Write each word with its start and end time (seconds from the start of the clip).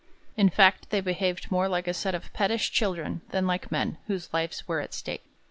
In 0.35 0.49
fact, 0.49 0.89
they 0.89 0.99
behaved 0.99 1.51
more 1.51 1.67
like 1.69 1.87
a 1.87 1.93
set 1.93 2.15
of 2.15 2.33
pettish 2.33 2.71
children 2.71 3.21
than 3.29 3.45
like 3.45 3.71
men, 3.71 3.99
whose 4.07 4.33
lives 4.33 4.67
were 4.67 4.81
at 4.81 4.95
stake. 4.95 5.23